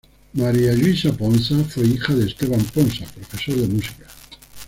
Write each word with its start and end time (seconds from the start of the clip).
Maria 0.33 0.73
Lluïsa 0.73 1.13
Ponsa 1.15 1.63
fue 1.63 1.85
hija 1.85 2.15
de 2.15 2.25
Esteban 2.25 2.63
Ponsa, 2.73 3.05
profesor 3.05 3.53
de 3.57 3.67
música. 3.67 4.07